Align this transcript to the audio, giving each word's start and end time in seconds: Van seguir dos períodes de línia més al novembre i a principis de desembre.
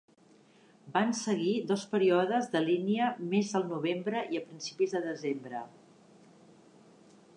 Van 0.93 1.11
seguir 1.17 1.51
dos 1.71 1.83
períodes 1.91 2.49
de 2.55 2.61
línia 2.69 3.09
més 3.35 3.53
al 3.61 3.67
novembre 3.75 4.25
i 4.37 4.41
a 4.41 4.45
principis 4.49 4.97
de 4.99 5.03
desembre. 5.05 5.63